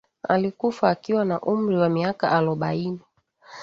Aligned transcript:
alikufa 0.29 0.89
akiwa 0.89 1.25
na 1.25 1.41
umri 1.41 1.77
wa 1.77 1.89
miaka 1.89 2.31
alobaini 2.31 2.99